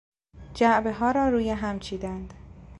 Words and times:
جعبهها 0.53 1.11
را 1.11 1.29
روی 1.29 1.49
هم 1.49 1.79
چیدند. 1.79 2.33